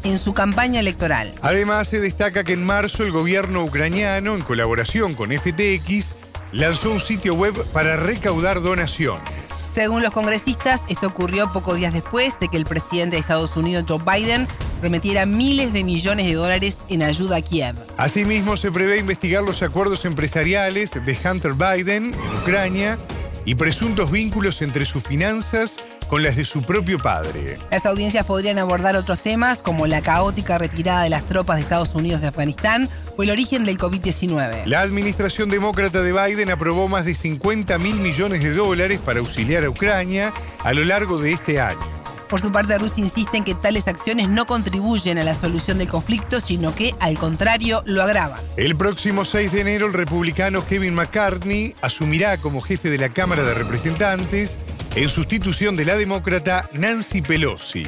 en 0.03 0.17
su 0.17 0.33
campaña 0.33 0.79
electoral. 0.79 1.33
Además, 1.41 1.87
se 1.87 1.99
destaca 1.99 2.43
que 2.43 2.53
en 2.53 2.65
marzo 2.65 3.03
el 3.03 3.11
gobierno 3.11 3.63
ucraniano, 3.63 4.35
en 4.35 4.41
colaboración 4.41 5.13
con 5.13 5.31
FTX, 5.31 6.15
lanzó 6.51 6.91
un 6.91 6.99
sitio 6.99 7.33
web 7.35 7.53
para 7.71 7.95
recaudar 7.97 8.61
donaciones. 8.61 9.31
Según 9.73 10.03
los 10.03 10.11
congresistas, 10.11 10.81
esto 10.87 11.07
ocurrió 11.07 11.51
pocos 11.51 11.77
días 11.77 11.93
después 11.93 12.39
de 12.39 12.47
que 12.47 12.57
el 12.57 12.65
presidente 12.65 13.15
de 13.15 13.21
Estados 13.21 13.57
Unidos, 13.57 13.85
Joe 13.87 13.99
Biden, 14.05 14.47
prometiera 14.81 15.25
miles 15.25 15.73
de 15.73 15.83
millones 15.83 16.27
de 16.27 16.33
dólares 16.33 16.77
en 16.89 17.01
ayuda 17.01 17.37
a 17.37 17.41
Kiev. 17.41 17.75
Asimismo, 17.97 18.55
se 18.55 18.71
prevé 18.71 18.97
investigar 18.97 19.43
los 19.43 19.63
acuerdos 19.63 20.05
empresariales 20.05 20.91
de 20.91 21.17
Hunter 21.25 21.53
Biden 21.53 22.13
en 22.13 22.37
Ucrania 22.37 22.99
y 23.45 23.55
presuntos 23.55 24.11
vínculos 24.11 24.61
entre 24.61 24.85
sus 24.85 25.03
finanzas 25.03 25.79
con 26.13 26.21
las 26.21 26.35
de 26.35 26.45
su 26.45 26.61
propio 26.61 26.99
padre. 26.99 27.57
Las 27.71 27.87
audiencias 27.87 28.23
podrían 28.27 28.59
abordar 28.59 28.95
otros 28.95 29.19
temas 29.19 29.63
como 29.63 29.87
la 29.87 30.03
caótica 30.03 30.59
retirada 30.59 31.01
de 31.01 31.09
las 31.09 31.23
tropas 31.23 31.55
de 31.55 31.63
Estados 31.63 31.95
Unidos 31.95 32.21
de 32.21 32.27
Afganistán 32.27 32.87
o 33.17 33.23
el 33.23 33.31
origen 33.31 33.65
del 33.65 33.79
COVID-19. 33.79 34.67
La 34.67 34.81
administración 34.81 35.49
demócrata 35.49 36.03
de 36.03 36.13
Biden 36.13 36.51
aprobó 36.51 36.87
más 36.87 37.05
de 37.05 37.15
50 37.15 37.79
mil 37.79 37.95
millones 37.95 38.43
de 38.43 38.53
dólares 38.53 39.01
para 39.03 39.21
auxiliar 39.21 39.63
a 39.63 39.71
Ucrania 39.71 40.31
a 40.63 40.73
lo 40.73 40.83
largo 40.83 41.17
de 41.17 41.31
este 41.31 41.59
año. 41.59 42.02
Por 42.33 42.41
su 42.41 42.51
parte, 42.51 42.75
Rusia 42.79 43.03
insiste 43.03 43.37
en 43.37 43.43
que 43.43 43.53
tales 43.53 43.87
acciones 43.87 44.27
no 44.27 44.47
contribuyen 44.47 45.19
a 45.19 45.23
la 45.23 45.35
solución 45.35 45.77
del 45.77 45.87
conflicto, 45.87 46.39
sino 46.39 46.73
que, 46.73 46.95
al 46.99 47.19
contrario, 47.19 47.83
lo 47.85 48.01
agravan. 48.01 48.39
El 48.57 48.75
próximo 48.75 49.23
6 49.23 49.51
de 49.51 49.61
enero, 49.61 49.85
el 49.85 49.93
republicano 49.93 50.65
Kevin 50.65 50.95
McCartney 50.95 51.75
asumirá 51.83 52.39
como 52.39 52.59
jefe 52.59 52.89
de 52.89 52.97
la 52.97 53.09
Cámara 53.09 53.43
de 53.43 53.53
Representantes 53.53 54.57
en 54.95 55.09
sustitución 55.09 55.75
de 55.75 55.85
la 55.85 55.95
demócrata 55.95 56.67
Nancy 56.73 57.21
Pelosi. 57.21 57.85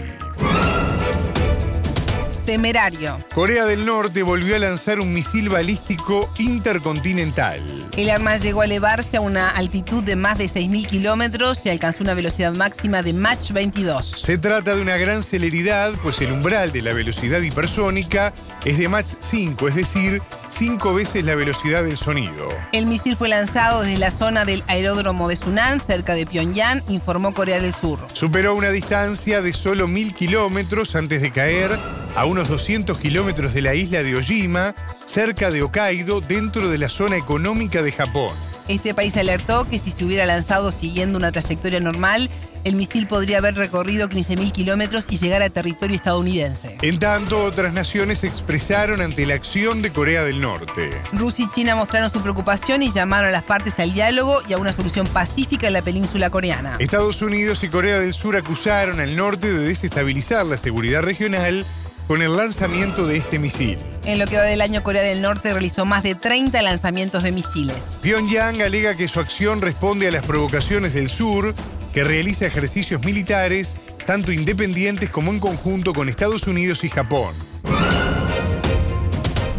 Temerario. 2.46 3.18
Corea 3.34 3.66
del 3.66 3.86
Norte 3.86 4.22
volvió 4.22 4.56
a 4.56 4.60
lanzar 4.60 5.00
un 5.00 5.14
misil 5.14 5.50
balístico 5.50 6.30
intercontinental. 6.38 7.90
El 7.98 8.10
arma 8.10 8.38
llegó 8.38 8.62
a 8.62 8.66
elevarse 8.66 9.18
a 9.18 9.22
una 9.22 9.50
altitud 9.50 10.04
de 10.04 10.16
más 10.16 10.38
de 10.38 10.46
6.000 10.46 10.88
kilómetros 10.88 11.66
y 11.66 11.70
alcanzó 11.70 12.04
una 12.04 12.14
velocidad 12.14 12.54
máxima 12.54 13.02
de 13.02 13.14
Mach 13.14 13.52
22. 13.52 14.06
Se 14.06 14.38
trata 14.38 14.76
de 14.76 14.82
una 14.82 14.98
gran 14.98 15.24
celeridad, 15.24 15.94
pues 16.04 16.22
el 16.22 16.32
umbral 16.32 16.72
de 16.72 16.84
la 16.84 16.94
velocidad 16.94 17.42
hipersónica 17.42 18.34
es 18.64 18.78
de 18.78 18.88
Mach 18.88 19.08
5, 19.20 19.68
es 19.68 19.76
decir, 19.76 20.22
cinco 20.50 20.94
veces 20.94 21.26
la 21.26 21.36
velocidad 21.36 21.84
del 21.84 21.98
sonido. 21.98 22.50
El 22.72 22.86
misil 22.86 23.16
fue 23.16 23.30
lanzado 23.30 23.82
desde 23.82 23.98
la 23.98 24.12
zona 24.12 24.46
del 24.46 24.64
aeródromo 24.68 25.28
de 25.28 25.36
Sunan, 25.36 25.80
cerca 25.80 26.14
de 26.14 26.26
Pyongyang, 26.26 26.84
informó 26.88 27.34
Corea 27.34 27.60
del 27.60 27.74
Sur. 27.74 28.00
Superó 28.14 28.56
una 28.56 28.70
distancia 28.70 29.42
de 29.42 29.54
solo 29.54 29.88
mil 29.88 30.14
kilómetros 30.14 30.96
antes 30.96 31.22
de 31.22 31.32
caer 31.32 31.80
a 32.16 32.26
unos 32.26 32.48
200 32.48 32.98
kilómetros 32.98 33.54
de 33.54 33.62
la 33.62 33.76
isla 33.76 34.02
de 34.02 34.16
Ojima, 34.16 34.74
cerca 35.06 35.52
de 35.52 35.62
Hokkaido, 35.62 36.22
dentro 36.22 36.70
de 36.70 36.78
la 36.78 36.90
zona 36.90 37.18
económica 37.18 37.82
de 37.82 37.92
Japón. 37.92 38.34
Este 38.68 38.96
país 38.96 39.16
alertó 39.18 39.68
que 39.70 39.78
si 39.78 39.92
se 39.92 40.06
hubiera 40.06 40.26
lanzado 40.26 40.72
siguiendo 40.72 41.18
una 41.18 41.32
trayectoria 41.32 41.80
normal, 41.80 42.30
el 42.64 42.76
misil 42.76 43.06
podría 43.06 43.38
haber 43.38 43.54
recorrido 43.54 44.10
15.000 44.10 44.52
kilómetros 44.52 45.06
y 45.08 45.18
llegar 45.18 45.44
a 45.44 45.52
territorio 45.52 45.96
estadounidense. 45.96 46.78
En 46.82 46.98
tanto, 46.98 47.44
otras 47.44 47.74
naciones 47.74 48.20
se 48.20 48.28
expresaron 48.28 49.02
ante 49.02 49.28
la 49.28 49.36
acción 49.36 49.84
de 49.84 49.92
Corea 49.92 50.24
del 50.24 50.42
Norte. 50.42 50.90
Rusia 51.14 51.46
y 51.46 51.54
China 51.54 51.76
mostraron 51.76 52.10
su 52.10 52.22
preocupación 52.22 52.82
y 52.82 52.92
llamaron 52.92 53.30
a 53.30 53.32
las 53.32 53.44
partes 53.44 53.78
al 53.78 53.94
diálogo 53.94 54.42
y 54.50 54.54
a 54.54 54.58
una 54.58 54.72
solución 54.72 55.06
pacífica 55.06 55.68
en 55.68 55.74
la 55.74 55.84
península 55.84 56.32
coreana. 56.32 56.78
Estados 56.80 57.22
Unidos 57.22 57.64
y 57.64 57.68
Corea 57.68 58.00
del 58.00 58.16
Sur 58.16 58.36
acusaron 58.36 59.00
al 59.00 59.16
norte 59.16 59.52
de 59.52 59.60
desestabilizar 59.60 60.44
la 60.48 60.58
seguridad 60.58 61.04
regional 61.04 61.68
con 62.08 62.22
el 62.22 62.36
lanzamiento 62.36 63.08
de 63.08 63.18
este 63.18 63.40
misil. 63.40 63.78
En 64.06 64.20
lo 64.20 64.28
que 64.28 64.38
va 64.38 64.44
del 64.44 64.62
año, 64.62 64.84
Corea 64.84 65.02
del 65.02 65.22
Norte 65.22 65.52
realizó 65.52 65.86
más 65.86 66.04
de 66.04 66.16
30 66.16 66.62
lanzamientos 66.62 67.24
de 67.24 67.32
misiles. 67.32 67.98
Pyongyang 68.02 68.62
alega 68.62 68.96
que 68.96 69.08
su 69.08 69.20
acción 69.20 69.62
responde 69.62 70.08
a 70.08 70.12
las 70.12 70.26
provocaciones 70.26 70.94
del 70.94 71.10
sur, 71.10 71.56
que 71.94 72.04
realiza 72.04 72.46
ejercicios 72.46 73.04
militares, 73.04 73.78
tanto 74.06 74.32
independientes 74.32 75.10
como 75.10 75.32
en 75.32 75.40
conjunto 75.40 75.94
con 75.94 76.10
Estados 76.10 76.48
Unidos 76.48 76.84
y 76.84 76.90
Japón. 76.90 77.34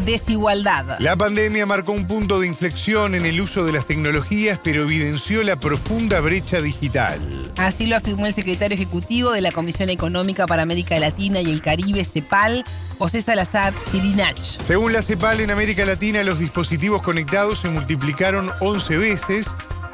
Desigualdad. 0.07 1.01
La 1.01 1.17
pandemia 1.17 1.67
marcó 1.67 1.91
un 1.91 2.07
punto 2.07 2.39
de 2.39 2.47
inflexión 2.47 3.17
en 3.17 3.27
el 3.27 3.41
uso 3.41 3.65
de 3.65 3.73
las 3.73 3.87
tecnologías, 3.87 4.61
pero 4.63 4.85
evidenció 4.85 5.43
la 5.43 5.59
profunda 5.59 6.21
brecha 6.21 6.61
digital. 6.61 7.53
Así 7.57 7.87
lo 7.87 7.97
afirmó 7.97 8.27
el 8.27 8.33
secretario 8.33 8.77
ejecutivo 8.77 9.33
de 9.33 9.41
la 9.41 9.51
Comisión 9.51 9.91
Económica 9.91 10.47
para 10.47 10.63
América 10.63 10.97
Latina 11.01 11.41
y 11.41 11.51
el 11.51 11.61
Caribe, 11.61 12.05
CEPAL, 12.05 12.65
José 12.99 13.21
Salazar 13.21 13.75
Tirinach. 13.91 14.39
Según 14.63 14.93
la 14.93 15.03
CEPAL, 15.03 15.41
en 15.41 15.51
América 15.51 15.85
Latina 15.85 16.23
los 16.23 16.39
dispositivos 16.39 17.03
conectados 17.03 17.59
se 17.59 17.69
multiplicaron 17.69 18.53
11 18.61 18.99
veces, 18.99 19.49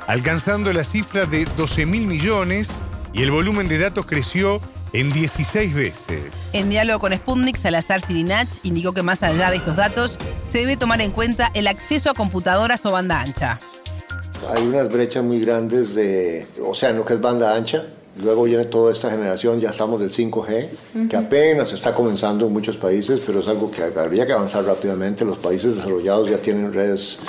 alcanzando 0.06 0.74
la 0.74 0.84
cifra 0.84 1.24
de 1.24 1.46
12 1.56 1.86
mil 1.86 2.06
millones, 2.06 2.68
y 3.14 3.22
el 3.22 3.30
volumen 3.30 3.66
de 3.66 3.78
datos 3.78 4.04
creció 4.04 4.60
en 4.92 5.10
16 5.10 5.74
veces. 5.74 6.50
En 6.52 6.68
diálogo 6.68 7.00
con 7.00 7.12
Sputnik, 7.12 7.56
Salazar 7.56 8.00
Sirinach 8.00 8.48
indicó 8.62 8.92
que 8.92 9.02
más 9.02 9.22
allá 9.22 9.50
de 9.50 9.56
estos 9.56 9.76
datos, 9.76 10.18
se 10.50 10.58
debe 10.58 10.76
tomar 10.76 11.00
en 11.00 11.10
cuenta 11.10 11.50
el 11.54 11.66
acceso 11.66 12.10
a 12.10 12.14
computadoras 12.14 12.84
o 12.84 12.92
banda 12.92 13.20
ancha. 13.20 13.58
Hay 14.54 14.62
unas 14.62 14.90
brechas 14.90 15.24
muy 15.24 15.40
grandes 15.40 15.94
de, 15.94 16.46
o 16.64 16.74
sea, 16.74 16.90
en 16.90 16.96
lo 16.96 17.04
que 17.04 17.14
es 17.14 17.20
banda 17.20 17.54
ancha. 17.54 17.86
Luego 18.22 18.42
viene 18.42 18.66
toda 18.66 18.92
esta 18.92 19.10
generación, 19.10 19.58
ya 19.58 19.70
estamos 19.70 19.98
del 19.98 20.12
5G, 20.12 21.08
que 21.08 21.16
apenas 21.16 21.72
está 21.72 21.94
comenzando 21.94 22.46
en 22.46 22.52
muchos 22.52 22.76
países, 22.76 23.22
pero 23.24 23.40
es 23.40 23.48
algo 23.48 23.70
que 23.70 23.82
habría 23.82 24.26
que 24.26 24.34
avanzar 24.34 24.64
rápidamente. 24.66 25.24
Los 25.24 25.38
países 25.38 25.76
desarrollados 25.76 26.28
ya 26.28 26.36
tienen 26.36 26.74
redes, 26.74 27.20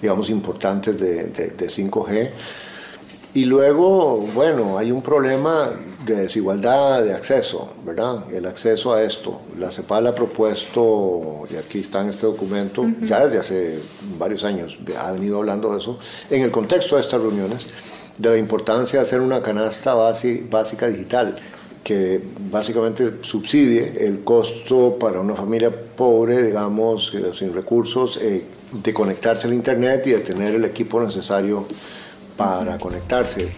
digamos, 0.00 0.28
importantes 0.30 0.98
de, 0.98 1.26
de 1.26 1.66
5G. 1.68 2.30
Y 3.34 3.46
luego, 3.46 4.18
bueno, 4.34 4.76
hay 4.76 4.92
un 4.92 5.00
problema 5.00 5.70
de 6.04 6.16
desigualdad 6.16 7.02
de 7.02 7.14
acceso, 7.14 7.72
¿verdad? 7.82 8.30
El 8.30 8.44
acceso 8.44 8.92
a 8.92 9.02
esto. 9.02 9.40
La 9.58 9.70
CEPAL 9.70 10.06
ha 10.08 10.14
propuesto, 10.14 11.44
y 11.50 11.56
aquí 11.56 11.78
está 11.78 12.02
en 12.02 12.08
este 12.08 12.26
documento, 12.26 12.86
ya 13.00 13.26
desde 13.26 13.38
hace 13.38 13.78
varios 14.18 14.44
años, 14.44 14.76
ha 14.98 15.12
venido 15.12 15.38
hablando 15.38 15.72
de 15.72 15.78
eso, 15.78 15.98
en 16.28 16.42
el 16.42 16.50
contexto 16.50 16.96
de 16.96 17.02
estas 17.02 17.22
reuniones, 17.22 17.66
de 18.18 18.28
la 18.28 18.36
importancia 18.36 18.98
de 18.98 19.06
hacer 19.06 19.22
una 19.22 19.40
canasta 19.40 19.94
básica 19.94 20.88
digital 20.88 21.36
que 21.82 22.20
básicamente 22.50 23.14
subsidie 23.22 24.06
el 24.06 24.22
costo 24.22 24.98
para 25.00 25.20
una 25.20 25.34
familia 25.34 25.70
pobre, 25.96 26.42
digamos, 26.42 27.12
sin 27.34 27.54
recursos, 27.54 28.18
eh, 28.22 28.44
de 28.72 28.94
conectarse 28.94 29.46
al 29.46 29.54
Internet 29.54 30.06
y 30.06 30.10
de 30.10 30.20
tener 30.20 30.54
el 30.54 30.64
equipo 30.64 31.00
necesario 31.02 31.66
para 32.42 32.76
conectarse. 32.76 33.52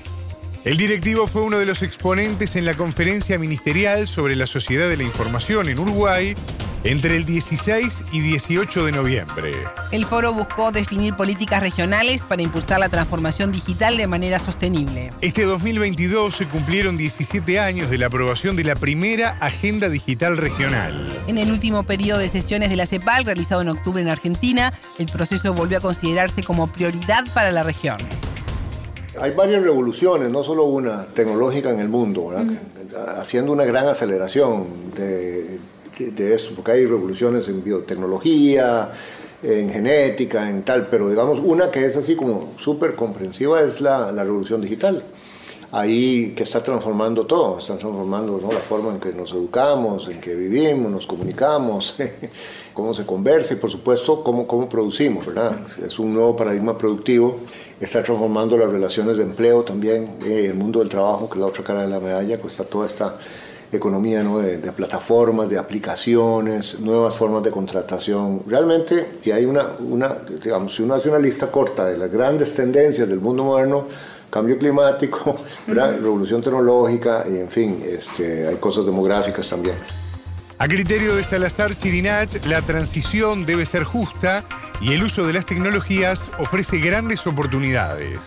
El 0.65 0.77
directivo 0.77 1.27
fue 1.27 1.43
uno 1.43 1.59
de 1.59 1.65
los 1.65 1.83
exponentes 1.83 2.55
en 2.55 2.67
la 2.67 2.75
conferencia 2.75 3.39
ministerial 3.39 4.07
sobre 4.07 4.37
la 4.37 4.47
sociedad 4.47 4.91
de 4.91 4.99
la 4.99 5.05
información 5.05 5.71
en 5.71 5.79
Uruguay 5.79 6.35
entre 6.85 7.17
el 7.17 7.25
16 7.25 8.05
y 8.13 8.21
18 8.21 8.85
de 8.85 8.93
noviembre. 8.93 9.55
El 9.91 10.05
foro 10.05 10.35
buscó 10.35 10.71
definir 10.71 11.15
políticas 11.17 11.63
regionales 11.63 12.21
para 12.21 12.43
impulsar 12.43 12.79
la 12.79 12.91
transformación 12.91 13.53
digital 13.53 13.97
de 13.97 14.07
manera 14.07 14.39
sostenible. 14.39 15.11
Este 15.23 15.45
2022 15.45 16.35
se 16.35 16.47
cumplieron 16.47 16.99
17 16.99 17.59
años 17.59 17.89
de 17.89 17.97
la 17.97 18.07
aprobación 18.07 18.55
de 18.55 18.65
la 18.65 18.75
primera 18.75 19.39
Agenda 19.41 19.89
Digital 19.89 20.37
Regional. 20.37 21.19
En 21.27 21.39
el 21.39 21.51
último 21.51 21.85
periodo 21.85 22.19
de 22.19 22.29
sesiones 22.29 22.69
de 22.69 22.77
la 22.77 22.85
CEPAL, 22.85 23.25
realizado 23.25 23.63
en 23.63 23.71
octubre 23.71 24.03
en 24.03 24.09
Argentina, 24.09 24.75
el 24.99 25.07
proceso 25.07 25.55
volvió 25.55 25.79
a 25.79 25.81
considerarse 25.81 26.43
como 26.43 26.67
prioridad 26.67 27.25
para 27.33 27.51
la 27.51 27.63
región. 27.63 27.97
Hay 29.21 29.31
varias 29.33 29.63
revoluciones, 29.63 30.29
no 30.31 30.43
solo 30.43 30.65
una 30.65 31.07
tecnológica 31.07 31.71
en 31.71 31.81
el 31.81 31.89
mundo, 31.89 32.33
haciendo 33.17 33.53
una 33.53 33.65
gran 33.65 33.87
aceleración 33.87 34.67
de, 34.97 35.59
de, 35.99 36.35
esto, 36.35 36.53
porque 36.55 36.73
hay 36.73 36.87
revoluciones 36.87 37.49
en 37.49 37.63
biotecnología, 37.63 38.91
en 39.43 39.71
genética, 39.71 40.49
en 40.49 40.63
tal, 40.63 40.89
pero 40.91 41.11
digamos 41.11 41.39
una 41.41 41.71
que 41.71 41.85
es 41.85 41.97
así 41.97 42.17
como 42.17 42.55
súper 42.59 42.95
comprensiva 42.95 43.61
es 43.61 43.81
la, 43.81 44.11
la 44.11 44.25
revolución 44.25 44.61
digital 44.61 45.03
ahí 45.75 46.33
que 46.37 46.45
está 46.45 46.63
transformando 46.63 47.27
todo, 47.27 47.59
está 47.59 47.77
transformando 47.77 48.41
la 48.41 48.61
forma 48.61 48.93
en 48.93 49.01
que 49.01 49.13
nos 49.13 49.33
educamos, 49.33 50.09
en 50.09 50.21
que 50.21 50.33
vivimos, 50.33 50.91
nos 50.91 51.05
comunicamos, 51.05 51.97
cómo 52.75 52.95
se 52.95 53.05
conversa 53.05 53.55
y 53.55 53.57
por 53.57 53.73
supuesto 53.73 54.23
cómo, 54.23 54.47
cómo 54.47 54.69
producimos, 54.69 55.27
¿verdad? 55.27 55.59
Es 55.85 55.99
un 55.99 56.15
nuevo 56.15 56.37
paradigma 56.37 56.79
productivo, 56.79 57.39
está 57.81 58.05
transformando 58.05 58.57
las 58.57 58.71
relaciones 58.71 59.17
de 59.17 59.25
empleo 59.25 59.65
también, 59.65 60.11
eh, 60.25 60.47
el 60.47 60.55
mundo 60.55 60.79
del 60.79 60.89
trabajo, 60.89 61.29
que 61.29 61.35
es 61.35 61.41
la 61.41 61.47
otra 61.47 61.65
cara 61.65 61.83
de 61.83 61.89
la 61.89 61.99
medalla, 61.99 62.41
pues 62.41 62.53
está 62.53 62.65
toda 62.65 62.87
esta 62.87 63.19
economía 63.73 64.23
¿no? 64.23 64.39
de, 64.39 64.59
de, 64.59 64.71
plataformas, 64.71 65.49
de 65.49 65.59
aplicaciones, 65.59 66.79
nuevas 66.79 67.17
formas 67.17 67.43
de 67.43 67.51
contratación. 67.51 68.43
Realmente, 68.47 69.19
si 69.23 69.33
hay 69.33 69.45
una, 69.45 69.71
una, 69.81 70.19
digamos, 70.41 70.77
si 70.77 70.83
uno 70.83 70.95
hace 70.95 71.09
una 71.09 71.19
lista 71.19 71.51
corta 71.51 71.87
de 71.87 71.99
las 71.99 72.13
grandes 72.13 72.55
tendencias 72.55 73.09
del 73.09 73.19
mundo 73.19 73.43
moderno, 73.43 73.89
cambio 74.35 74.59
climático, 74.59 75.37
revolución 75.69 76.43
tecnológica 76.43 77.25
y 77.33 77.37
en 77.39 77.49
fin, 77.49 77.81
este, 77.87 78.49
hay 78.49 78.57
cosas 78.57 78.85
demográficas 78.85 79.49
también. 79.49 79.77
A 80.59 80.67
criterio 80.67 81.15
de 81.15 81.23
Salazar 81.23 81.77
Chirinach, 81.77 82.45
la 82.45 82.61
transición 82.63 83.47
debe 83.47 83.65
ser 83.65 83.85
justa 83.85 84.43
y 84.81 84.93
el 84.93 85.05
uso 85.05 85.25
de 85.25 85.35
las 85.35 85.47
tecnologías 85.47 86.33
ofrece 86.41 86.79
grandes 86.79 87.25
oportunidades. 87.29 88.19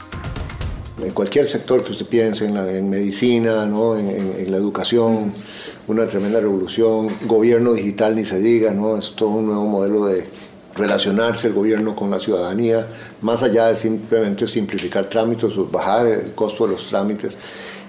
En 1.04 1.12
cualquier 1.12 1.46
sector 1.46 1.84
que 1.84 1.92
usted 1.92 2.06
piense, 2.06 2.46
en, 2.46 2.90
medicina, 2.90 3.66
¿no? 3.66 3.98
en, 3.98 4.50
la 4.50 4.58
educación, 4.58 5.34
una 5.88 6.08
tremenda 6.08 6.40
revolución, 6.40 7.10
gobierno 7.26 7.74
digital 7.74 8.16
ni 8.16 8.24
se 8.24 8.40
diga, 8.40 8.72
¿no? 8.72 8.98
es 8.98 9.14
todo 9.14 9.30
un 9.30 9.48
nuevo 9.48 9.66
modelo 9.66 10.06
de, 10.06 10.26
relacionarse 10.78 11.48
el 11.48 11.54
gobierno 11.54 11.96
con 11.96 12.10
la 12.10 12.20
ciudadanía, 12.20 12.88
más 13.22 13.44
allá 13.44 13.68
de 13.68 13.76
simplemente 13.76 14.48
simplificar 14.48 15.06
trámites 15.08 15.58
o 15.58 15.66
bajar 15.66 16.08
el 16.08 16.34
costo 16.34 16.66
de 16.66 16.74
los 16.74 16.88
trámites. 16.88 17.38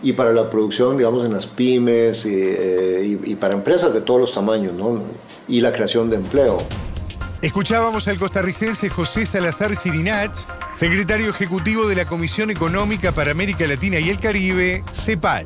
Y 0.03 0.13
para 0.13 0.33
la 0.33 0.49
producción, 0.49 0.97
digamos, 0.97 1.25
en 1.25 1.33
las 1.33 1.47
pymes 1.47 2.25
y, 2.25 2.31
eh, 2.35 3.37
para 3.41 3.55
empresas 3.55 3.93
de 3.93 4.01
todos 4.01 4.21
los 4.21 4.33
tamaños, 4.33 4.73
¿no? 4.75 5.03
Y 5.49 5.61
la 5.61 5.73
creación 5.73 6.09
de 6.09 6.17
empleo. 6.17 6.59
Escuchábamos 7.43 8.09
al 8.09 8.19
costarricense 8.19 8.89
José 8.89 9.25
Salazar 9.25 9.77
Chirinach, 9.77 10.35
secretario 10.75 11.31
ejecutivo 11.31 11.87
de 11.87 11.95
la 11.95 12.05
Comisión 12.05 12.51
Económica 12.51 13.13
para 13.13 13.31
América 13.31 13.67
Latina 13.67 14.01
y 14.01 14.09
el 14.09 14.19
Caribe, 14.19 14.83
CEPAL. 14.93 15.45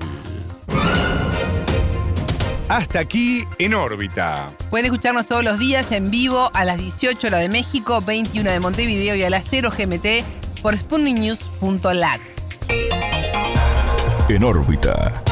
Hasta 2.73 3.01
aquí 3.01 3.45
en 3.59 3.75
órbita. 3.75 4.51
Pueden 4.71 4.87
escucharnos 4.87 5.27
todos 5.27 5.45
los 5.45 5.59
días 5.59 5.93
en 5.93 6.11
vivo 6.11 6.51
a 6.55 6.65
las 6.65 6.79
18 6.79 7.27
horas 7.27 7.41
de 7.41 7.51
México, 7.51 8.01
21 8.01 8.51
de 8.51 8.61
Montevideo 8.61 9.15
y 9.15 9.23
a 9.23 9.29
las 9.29 9.45
0 9.47 9.71
GMT 9.77 10.25
por 10.63 10.75
sputniknews.lat. 10.75 12.21
En 14.31 14.43
órbita. 14.43 15.23